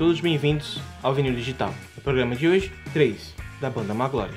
todos 0.00 0.18
bem-vindos 0.18 0.80
ao 1.02 1.12
Vinil 1.12 1.34
Digital. 1.34 1.74
No 1.94 2.02
programa 2.02 2.34
de 2.34 2.48
hoje, 2.48 2.72
3, 2.94 3.34
da 3.60 3.68
banda 3.68 3.92
Maglory. 3.92 4.32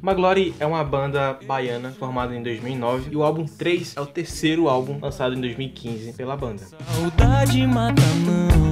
Maglory 0.00 0.54
é 0.60 0.64
uma 0.64 0.84
banda 0.84 1.36
baiana 1.44 1.90
formada 1.90 2.36
em 2.36 2.42
2009 2.44 3.10
e 3.10 3.16
o 3.16 3.24
álbum 3.24 3.46
3 3.46 3.96
é 3.96 4.00
o 4.00 4.06
terceiro 4.06 4.68
álbum 4.68 5.00
lançado 5.02 5.34
em 5.34 5.40
2015 5.40 6.12
pela 6.12 6.36
banda. 6.36 6.62
Saudade 6.62 7.66
mata 7.66 8.00
não, 8.24 8.67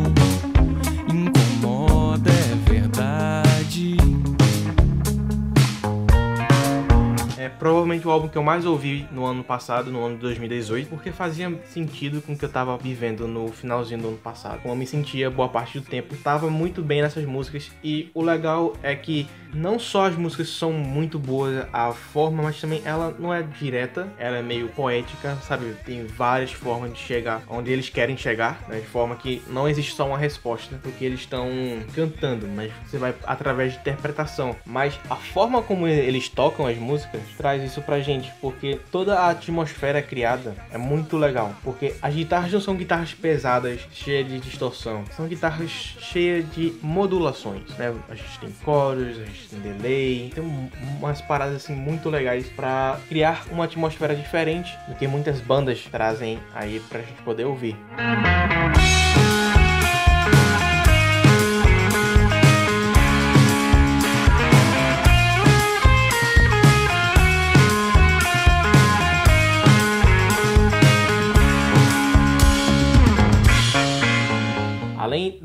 É 7.46 7.48
provavelmente 7.48 8.09
o 8.09 8.10
álbum 8.10 8.27
que 8.27 8.36
eu 8.36 8.42
mais 8.42 8.66
ouvi 8.66 9.06
no 9.12 9.24
ano 9.24 9.45
passado, 9.45 9.88
no 9.88 10.05
ano 10.05 10.16
de 10.16 10.23
2018, 10.23 10.88
porque 10.88 11.12
fazia 11.12 11.56
sentido 11.66 12.20
com 12.20 12.32
o 12.32 12.36
que 12.36 12.45
eu 12.45 12.48
tava 12.48 12.77
vivendo 12.77 13.28
no 13.28 13.46
finalzinho 13.52 14.00
do 14.00 14.09
ano 14.09 14.16
passado. 14.16 14.60
Como 14.62 14.74
eu 14.74 14.77
me 14.77 14.84
sentia 14.84 15.30
boa 15.30 15.48
parte 15.48 15.78
do 15.78 15.86
tempo, 15.86 16.16
tava 16.16 16.50
muito 16.50 16.82
bem 16.82 17.02
nessas 17.02 17.24
músicas 17.24 17.70
e 17.84 18.10
o 18.12 18.20
legal 18.20 18.72
é 18.82 18.96
que 18.96 19.28
não 19.55 19.78
só 19.78 20.06
as 20.06 20.16
músicas 20.16 20.48
são 20.48 20.72
muito 20.72 21.19
boas, 21.19 21.66
a 21.72 21.92
forma, 21.92 22.42
mas 22.42 22.60
também 22.60 22.82
ela 22.84 23.14
não 23.19 23.32
é 23.32 23.42
direta, 23.42 24.08
ela 24.19 24.36
é 24.38 24.42
meio 24.42 24.69
poética, 24.69 25.36
sabe? 25.36 25.74
Tem 25.84 26.05
várias 26.05 26.52
formas 26.52 26.92
de 26.92 26.98
chegar 26.98 27.42
onde 27.48 27.70
eles 27.70 27.88
querem 27.88 28.16
chegar, 28.16 28.64
né? 28.69 28.80
de 28.80 28.86
forma 28.86 29.16
que 29.16 29.42
não 29.48 29.69
existe 29.69 29.94
só 29.94 30.06
uma 30.06 30.19
resposta, 30.19 30.78
porque 30.83 31.05
eles 31.05 31.20
estão 31.20 31.48
cantando, 31.94 32.47
mas 32.48 32.72
você 32.84 32.98
vai 32.98 33.14
através 33.24 33.72
de 33.72 33.78
interpretação. 33.78 34.56
Mas 34.66 34.98
a 35.08 35.16
forma 35.16 35.62
como 35.62 35.86
eles 35.86 36.28
tocam 36.28 36.67
as 36.67 36.77
músicas 36.77 37.22
traz 37.37 37.62
isso 37.62 37.81
pra 37.83 38.01
gente, 38.01 38.33
porque 38.41 38.81
toda 38.91 39.19
a 39.19 39.31
atmosfera 39.31 40.01
criada 40.03 40.55
é 40.70 40.79
muito 40.79 41.17
legal, 41.17 41.53
porque 41.62 41.95
as 42.01 42.15
guitarras 42.15 42.53
não 42.53 42.61
são 42.61 42.75
guitarras 42.77 43.12
pesadas, 43.15 43.81
cheias 43.92 44.27
de 44.29 44.41
distorção, 44.41 45.05
são 45.17 45.27
guitarras 45.27 45.70
cheias 45.70 46.45
de 46.55 46.73
modulações, 46.83 47.69
né? 47.79 47.95
A 48.09 48.14
gente 48.14 48.39
tem 48.41 48.51
coros, 48.64 49.19
a 49.19 49.25
gente 49.25 49.48
tem 49.48 49.61
delay, 49.61 50.31
tem 50.34 50.42
um- 50.45 50.69
umas 50.98 51.20
paradas 51.20 51.57
assim 51.57 51.75
muito 51.75 52.09
legais 52.11 52.47
pra 52.48 52.98
criar 53.09 53.45
uma 53.51 53.64
atmosfera 53.64 54.14
diferente 54.14 54.77
do 54.89 54.95
que 54.95 55.07
muitas 55.07 55.41
bandas 55.41 55.83
trazem 55.91 56.39
aí 56.55 56.81
pra 56.89 57.01
gente 57.01 57.20
poder 57.23 57.45
ouvir. 57.45 57.77
Além 57.97 59.45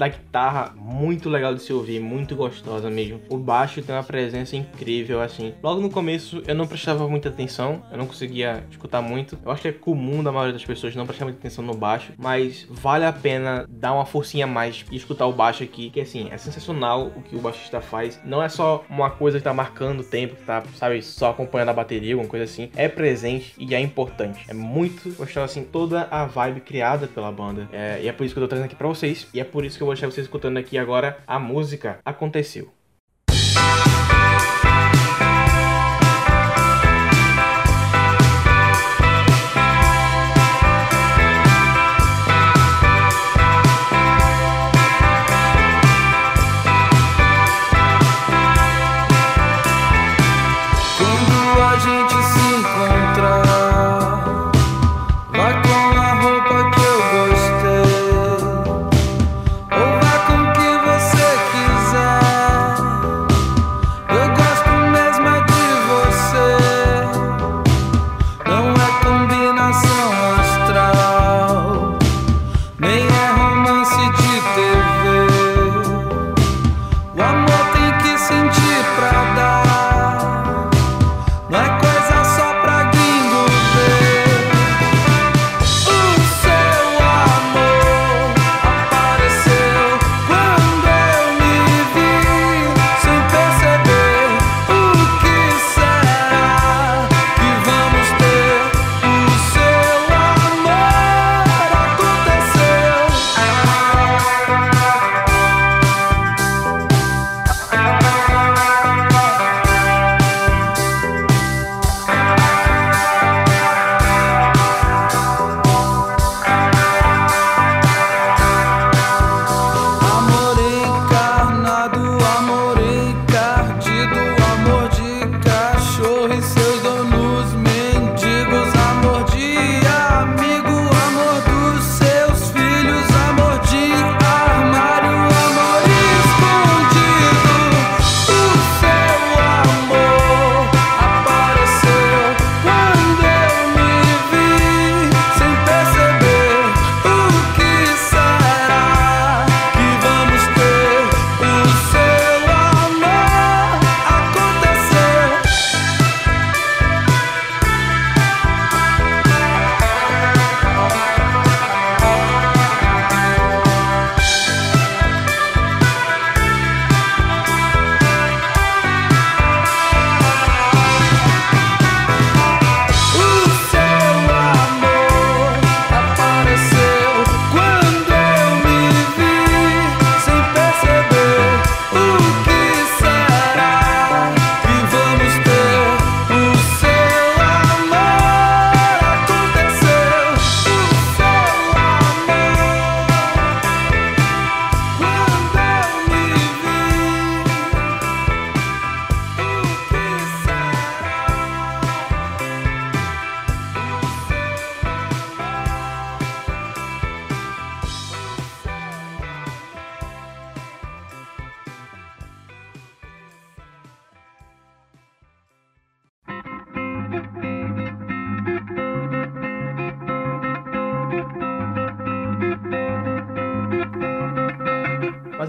da 0.02 0.08
guitarra 0.08 0.74
muito 0.76 1.30
legal 1.30 1.54
de 1.54 1.62
se 1.62 1.72
ouvir, 1.72 2.00
muito 2.00 2.36
gostosa 2.36 2.90
mesmo, 2.90 3.22
o 3.30 3.38
baixo 3.38 3.84
tem 3.84 3.94
uma 3.94 4.04
presença 4.04 4.56
incrível 4.56 5.22
assim. 5.22 5.54
Logo 5.62 5.80
no 5.80 5.92
começo 5.92 6.42
eu 6.48 6.56
não 6.56 6.66
prestava 6.66 7.08
muita 7.08 7.30
atenção, 7.30 7.84
eu 7.92 8.00
não 8.00 8.08
conseguia 8.08 8.64
escutar 8.72 9.00
muito. 9.00 9.38
Eu 9.46 9.52
acho 9.52 9.62
que 9.62 9.68
é 9.68 9.72
comum 9.72 10.24
da 10.24 10.32
maioria 10.32 10.54
das 10.54 10.66
pessoas 10.66 10.96
não 10.96 11.06
prestar 11.06 11.26
muita 11.26 11.38
atenção 11.38 11.64
no 11.64 11.76
baixo, 11.76 12.14
mas 12.18 12.66
vale 12.68 13.06
a 13.06 13.14
pena 13.14 13.64
dar 13.70 13.94
uma 13.94 14.04
forcinha 14.04 14.46
a 14.46 14.48
mais 14.48 14.84
e 14.90 14.96
escutar 14.96 15.28
o 15.28 15.34
baixo 15.34 15.62
aqui, 15.64 15.92
que 15.92 16.02
assim, 16.02 16.30
é 16.32 16.38
sensacional 16.40 17.12
o 17.16 17.22
que 17.22 17.36
o 17.36 17.40
baixista 17.40 17.80
faz. 17.80 18.20
Não 18.26 18.42
é 18.42 18.50
só 18.50 18.84
uma 18.90 19.12
coisa 19.12 19.38
que 19.38 19.44
tá 19.44 19.54
marcando 19.54 20.00
o 20.00 20.04
tempo, 20.04 20.36
que 20.36 20.44
tá, 20.44 20.64
sabe, 20.78 21.04
só 21.04 21.30
acompanhando 21.30 21.70
a 21.70 21.74
bateria, 21.74 22.16
alguma 22.16 22.28
coisa 22.28 22.46
assim. 22.46 22.72
É 22.76 22.88
presente 22.88 23.54
e 23.56 23.76
é 23.76 23.80
importante. 23.80 24.46
É 24.48 24.54
muito 24.54 25.16
gostoso 25.16 25.46
assim 25.46 25.64
toda 25.64 26.08
a 26.10 26.26
vibe 26.26 26.62
criada 26.62 27.06
pela 27.06 27.32
banda. 27.32 27.70
É, 27.72 28.00
e 28.02 28.08
é 28.08 28.12
por 28.12 28.26
isso 28.26 28.34
que 28.34 28.40
eu 28.40 28.46
tô 28.46 28.48
trazendo 28.48 28.66
aqui 28.66 28.76
pra 28.76 28.88
vocês. 28.88 29.28
E 29.32 29.40
é 29.40 29.44
por 29.44 29.64
isso 29.64 29.78
que 29.78 29.84
eu 29.84 29.91
vou 29.92 29.96
deixar 29.96 30.10
vocês 30.10 30.26
escutando 30.26 30.58
aqui 30.58 30.78
agora 30.78 31.18
a 31.28 31.38
música 31.38 32.00
Aconteceu. 32.06 32.81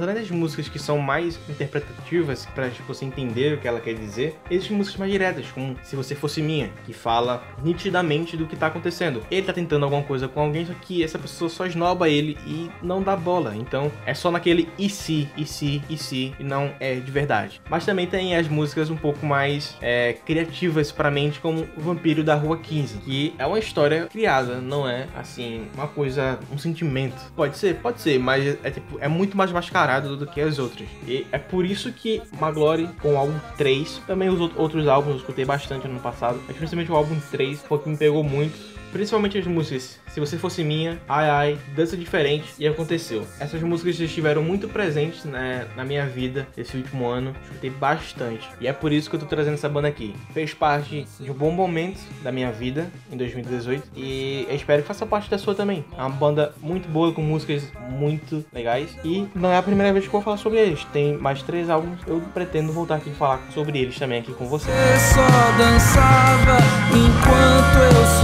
Mas 0.03 0.09
além 0.09 0.21
das 0.21 0.31
músicas 0.33 0.69
que 0.69 0.81
são 0.81 0.99
mais 0.99 1.39
interpretativas 1.49 2.45
para 2.47 2.69
tipo, 2.69 2.93
você 2.93 3.05
entender 3.05 3.55
o 3.55 3.59
que 3.59 3.69
ela 3.69 3.79
quer 3.79 3.95
dizer, 3.95 4.37
existem 4.51 4.77
músicas 4.77 4.99
mais 4.99 5.13
diretas, 5.13 5.47
como 5.53 5.77
Se 5.85 5.95
Você 5.95 6.17
Fosse 6.17 6.43
Minha, 6.43 6.73
que 6.85 6.93
fala 6.93 7.41
nitidamente 7.63 8.37
do 8.37 8.45
que 8.45 8.57
tá 8.57 8.67
acontecendo. 8.67 9.23
Ele 9.31 9.47
tá 9.47 9.53
tentando 9.53 9.85
alguma 9.85 10.03
coisa 10.03 10.27
com 10.27 10.41
alguém, 10.41 10.67
só 10.67 10.73
que 10.73 11.05
essa 11.05 11.21
pessoa 11.21 11.49
só 11.49 11.67
esnoba 11.67 12.09
ele 12.09 12.37
e 12.45 12.69
não 12.83 13.01
dá 13.01 13.15
bola. 13.15 13.55
Então 13.55 13.93
é 14.05 14.13
só 14.13 14.29
naquele 14.29 14.69
e 14.77 14.91
se, 14.91 15.29
e 15.37 15.47
se, 15.47 15.81
e 15.89 15.97
se, 15.97 16.35
e 16.37 16.43
não 16.43 16.75
é 16.81 16.97
de 16.97 17.11
verdade. 17.13 17.61
Mas 17.71 17.87
também 17.87 18.09
tem 18.09 18.35
as 18.35 18.49
músicas 18.49 18.91
um 18.91 18.97
pouco 18.97 19.25
mais 19.25 19.77
é, 19.81 20.15
criativas 20.27 20.91
pra 20.91 21.13
mente, 21.13 21.39
como 21.39 21.69
O 21.77 21.81
Vampiro 21.81 22.25
da 22.25 22.35
Rua 22.35 22.59
15, 22.59 22.99
que 22.99 23.35
é 23.39 23.47
uma 23.47 23.61
história 23.61 24.07
criada, 24.07 24.61
não 24.61 24.89
é 24.89 25.07
assim, 25.15 25.69
uma 25.77 25.87
coisa, 25.87 26.41
um 26.53 26.59
sentimento. 26.59 27.23
Pode 27.37 27.57
ser, 27.57 27.77
pode 27.77 28.01
ser, 28.01 28.19
mas 28.19 28.59
é, 28.65 28.71
tipo, 28.73 28.99
é 28.99 29.07
muito 29.07 29.37
mais 29.37 29.53
mascarado 29.53 29.92
do 30.01 30.27
que 30.27 30.41
as 30.41 30.59
outras. 30.59 30.89
E 31.07 31.27
é 31.33 31.39
por 31.39 31.65
isso 31.65 31.93
que 31.93 32.23
Maglory, 32.41 32.89
com 33.01 33.15
o 33.15 33.17
álbum 33.17 33.39
3, 33.57 34.03
também 34.07 34.29
os 34.29 34.41
outros 34.57 34.89
álbuns 34.89 35.13
eu 35.13 35.19
escutei 35.19 35.45
bastante 35.45 35.87
no 35.89 36.01
passado, 36.01 36.41
mas 36.47 36.57
principalmente 36.57 36.91
o 36.91 36.97
álbum 36.97 37.19
3 37.31 37.61
foi 37.63 37.79
o 37.79 37.81
que 37.81 37.89
me 37.89 37.97
pegou 37.97 38.23
muito 38.23 38.72
principalmente 38.93 39.39
as 39.39 39.47
músicas 39.47 39.99
Se 40.09 40.21
Você 40.21 40.37
Fosse 40.37 40.63
Minha, 40.63 41.01
Ai 41.09 41.29
Ai, 41.29 41.59
Dança 41.75 41.97
Diferente 41.97 42.47
e 42.59 42.67
Aconteceu. 42.67 43.27
Essas 43.41 43.63
músicas 43.63 43.99
estiveram 43.99 44.43
muito 44.43 44.69
presentes 44.69 45.25
né, 45.25 45.67
na 45.77 45.85
minha 45.85 46.07
vida 46.07 46.47
esse 46.57 46.77
último 46.77 47.09
ano, 47.09 47.35
escutei 47.45 47.71
bastante. 47.71 48.49
E 48.61 48.67
é 48.67 48.73
por 48.73 48.93
isso 48.93 49.09
que 49.09 49.17
eu 49.17 49.21
tô 49.21 49.27
trazendo 49.27 49.55
essa 49.55 49.69
banda 49.69 49.89
aqui. 49.89 50.15
Fez 50.33 50.53
parte 50.55 51.07
de 51.19 51.31
um 51.31 51.35
bom 51.35 51.51
momento 51.51 52.01
da 52.23 52.31
minha 52.31 52.53
vida 52.53 52.91
em 53.11 53.17
2018 53.17 53.91
e 53.97 54.47
eu 54.49 54.55
espero 54.55 54.83
que 54.83 54.89
faça 54.89 55.07
parte 55.07 55.31
da 55.31 55.39
sua 55.39 55.55
também. 55.55 55.85
É 55.97 56.01
uma 56.01 56.11
banda 56.11 56.53
muito 56.61 56.89
boa, 56.89 57.13
com 57.13 57.23
músicas 57.23 57.65
muito 57.89 58.45
legais 58.53 58.97
e 59.05 59.27
não 59.35 59.51
é 59.51 59.57
a 59.57 59.63
primeira 59.63 59.93
vez 59.93 60.05
que 60.05 60.09
eu 60.09 60.13
vou 60.13 60.23
falar 60.23 60.37
sobre 60.37 60.59
eles. 60.59 60.85
Tem 60.93 61.17
mais 61.17 61.43
três 61.43 61.71
álbuns, 61.71 62.01
eu 62.07 62.21
pretendo 62.35 62.73
voltar 62.73 62.97
aqui 62.97 63.11
e 63.11 63.15
falar 63.15 63.41
sobre 63.53 63.79
eles 63.79 63.99
também 63.99 64.21
aqui 64.21 64.33
com 64.35 64.47
você. 64.47 64.71
Eu 64.71 64.99
só 64.99 65.27
dançava 65.57 66.59
enquanto 66.91 67.79
eu 67.97 68.22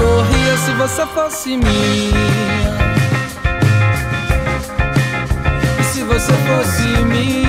você 0.78 1.04
fosse 1.06 1.56
minha. 1.56 1.68
E 5.80 5.82
se 5.82 6.04
você 6.04 6.32
fosse 6.32 6.82
minha. 7.04 7.48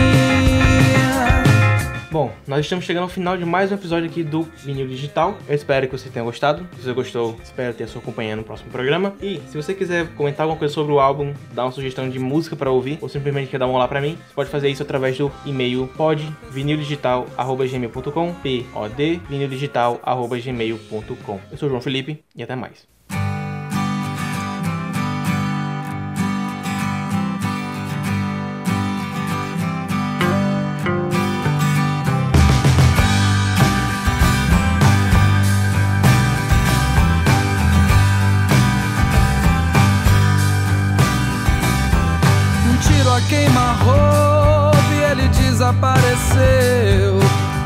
Bom, 2.11 2.33
nós 2.47 2.61
estamos 2.61 2.85
chegando 2.85 3.03
ao 3.03 3.09
final 3.09 3.37
de 3.37 3.45
mais 3.45 3.71
um 3.71 3.75
episódio 3.75 4.09
aqui 4.09 4.23
do 4.23 4.41
Vinil 4.57 4.87
Digital. 4.87 5.37
Eu 5.47 5.53
espero 5.53 5.87
que 5.87 5.95
você 5.95 6.09
tenha 6.09 6.25
gostado. 6.25 6.67
Se 6.75 6.81
você 6.81 6.91
gostou, 6.91 7.37
espero 7.43 7.71
ter 7.75 7.83
a 7.83 7.87
sua 7.87 8.01
companhia 8.01 8.35
no 8.35 8.43
próximo 8.43 8.71
programa. 8.71 9.13
E 9.21 9.39
se 9.47 9.55
você 9.55 9.75
quiser 9.75 10.07
comentar 10.15 10.45
alguma 10.45 10.57
coisa 10.57 10.73
sobre 10.73 10.91
o 10.91 10.99
álbum, 10.99 11.31
dar 11.53 11.65
uma 11.65 11.71
sugestão 11.71 12.09
de 12.09 12.17
música 12.17 12.55
para 12.55 12.71
ouvir, 12.71 12.97
ou 12.99 13.07
simplesmente 13.07 13.51
quer 13.51 13.59
dar 13.59 13.67
um 13.67 13.73
olá 13.73 13.87
para 13.87 14.01
mim, 14.01 14.17
você 14.27 14.33
pode 14.33 14.49
fazer 14.49 14.69
isso 14.69 14.81
através 14.81 15.15
do 15.19 15.31
e-mail 15.45 15.87
podvinildigital.gmail.com 15.95 18.33
P-O-D 18.41 19.19
vinildigital.gmail.com 19.29 21.39
Eu 21.51 21.57
sou 21.59 21.67
o 21.67 21.69
João 21.69 21.81
Felipe 21.81 22.23
e 22.35 22.41
até 22.41 22.55
mais. 22.55 22.98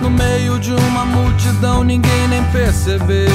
No 0.02 0.10
meio 0.10 0.60
de 0.60 0.74
uma 0.74 1.06
multidão, 1.06 1.84
ninguém 1.84 2.28
nem 2.28 2.44
percebeu. 2.52 3.30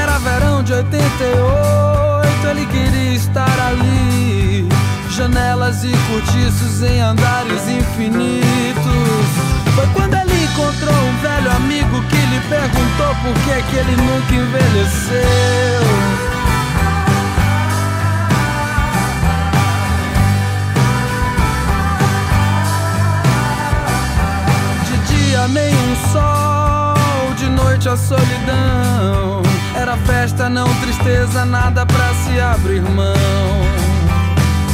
Era 0.00 0.18
verão 0.18 0.62
de 0.62 0.72
88, 0.72 2.46
ele 2.50 2.66
queria 2.66 3.14
estar 3.14 3.58
ali. 3.68 4.68
Janelas 5.10 5.84
e 5.84 5.92
cortiços 6.10 6.82
em 6.82 7.00
andares 7.00 7.68
infinitos. 7.68 9.28
Foi 9.74 9.86
quando 9.94 10.14
ele 10.14 10.44
encontrou 10.44 10.94
um 10.94 11.16
velho 11.20 11.50
amigo 11.52 12.02
que 12.08 12.16
lhe 12.16 12.40
perguntou 12.48 13.14
por 13.22 13.34
que, 13.44 13.62
que 13.70 13.76
ele 13.76 13.96
nunca 13.96 14.34
envelheceu. 14.34 15.67
Tristeza, 31.28 31.44
nada 31.44 31.84
pra 31.86 32.14
se 32.14 32.40
abrir 32.40 32.82
mão. 32.82 33.14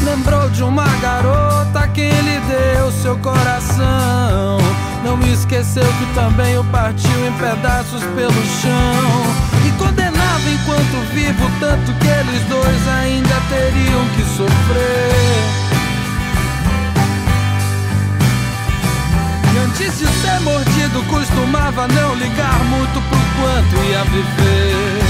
Lembrou 0.04 0.48
de 0.50 0.62
uma 0.62 0.86
garota 1.00 1.80
a 1.80 1.88
quem 1.88 2.04
ele 2.04 2.40
deu 2.46 2.90
seu 2.92 3.16
coração. 3.18 4.58
Não 5.02 5.20
esqueceu 5.32 5.84
que 5.84 6.14
também 6.14 6.58
o 6.58 6.64
partiu 6.64 7.26
em 7.26 7.32
pedaços 7.32 8.02
pelo 8.14 8.32
chão. 8.62 9.66
E 9.66 9.70
condenava 9.78 10.50
enquanto 10.50 11.12
vivo, 11.12 11.50
tanto 11.60 11.92
que 11.98 12.06
eles 12.06 12.42
dois 12.48 12.88
ainda 12.88 13.34
teriam 13.48 14.08
que 14.16 14.22
sofrer. 14.36 15.64
Antes 19.64 19.98
de 19.98 20.06
ser 20.06 20.40
mordido, 20.40 21.02
costumava 21.04 21.88
não 21.88 22.14
ligar 22.14 22.64
muito 22.64 23.00
pro 23.08 23.18
quanto 23.40 23.90
ia 23.90 24.04
viver. 24.04 25.03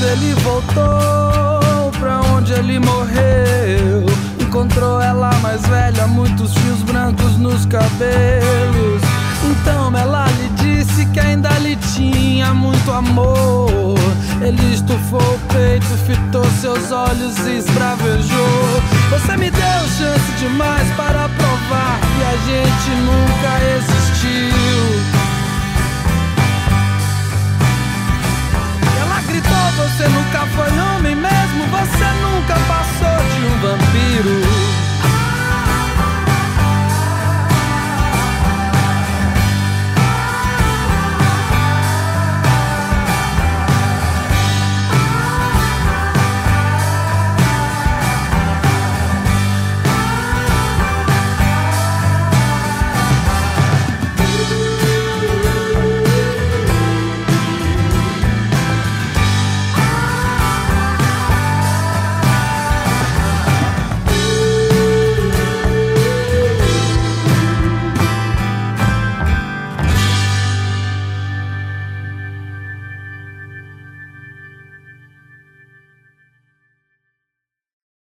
Quando 0.00 0.12
ele 0.12 0.34
voltou 0.40 1.92
pra 1.98 2.20
onde 2.34 2.52
ele 2.54 2.78
morreu. 2.78 4.06
Encontrou 4.40 5.00
ela 5.00 5.30
mais 5.42 5.60
velha, 5.66 6.06
muitos 6.06 6.54
fios 6.54 6.82
brancos 6.82 7.36
nos 7.36 7.66
cabelos. 7.66 9.02
Então 9.44 9.94
ela 9.96 10.26
lhe 10.26 10.48
disse 10.56 11.04
que 11.06 11.20
ainda 11.20 11.50
lhe 11.58 11.76
tinha 11.94 12.54
muito 12.54 12.90
amor. 12.90 13.98
Ele 14.40 14.74
estufou 14.74 15.20
o 15.20 15.40
peito, 15.52 15.86
fitou 16.06 16.44
seus 16.60 16.90
olhos 16.90 17.36
e 17.46 17.58
esbravejou. 17.58 18.82
Você 19.10 19.36
me 19.36 19.50
deu 19.50 19.80
chance 19.98 20.32
demais 20.38 20.88
para 20.96 21.28
provar 21.28 21.49